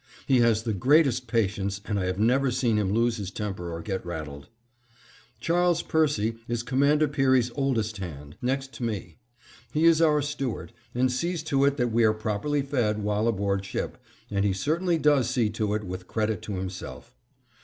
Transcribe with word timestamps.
He 0.25 0.39
has 0.39 0.63
the 0.63 0.73
greatest 0.73 1.27
patience, 1.27 1.79
and 1.85 1.99
I 1.99 2.05
have 2.05 2.17
never 2.17 2.49
seen 2.49 2.77
him 2.77 2.91
lose 2.91 3.17
his 3.17 3.29
temper 3.29 3.71
or 3.71 3.83
get 3.83 4.03
rattled. 4.03 4.49
Charley 5.39 5.77
Percy 5.87 6.37
is 6.47 6.63
Commander 6.63 7.07
Peary's 7.07 7.51
oldest 7.53 7.97
hand, 7.97 8.35
next 8.41 8.73
to 8.73 8.83
me. 8.83 9.17
He 9.71 9.85
is 9.85 10.01
our 10.01 10.23
steward, 10.23 10.73
and 10.95 11.11
sees 11.11 11.43
to 11.43 11.65
it 11.65 11.77
that 11.77 11.91
we 11.91 12.03
are 12.03 12.13
properly 12.13 12.63
fed 12.63 13.03
while 13.03 13.27
aboard 13.27 13.63
ship, 13.63 13.99
and 14.31 14.43
he 14.43 14.53
certainly 14.53 14.97
does 14.97 15.29
see 15.29 15.51
to 15.51 15.75
it 15.75 15.83
with 15.83 16.07
credit 16.07 16.41
to 16.41 16.53
himself. 16.55 17.15